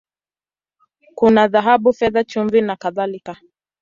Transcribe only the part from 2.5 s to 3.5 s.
na kadhalika.